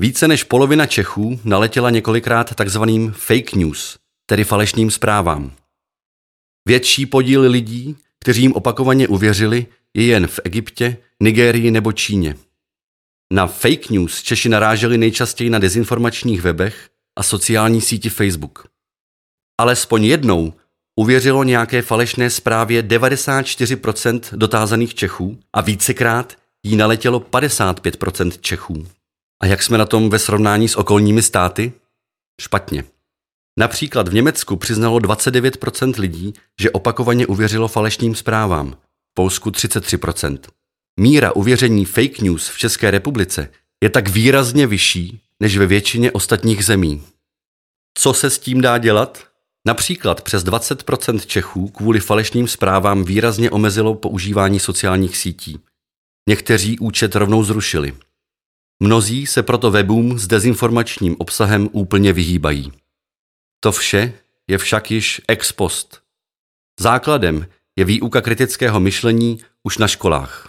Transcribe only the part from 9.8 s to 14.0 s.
je jen v Egyptě, Nigérii nebo Číně. Na fake